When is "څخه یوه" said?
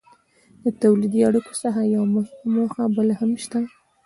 1.63-2.07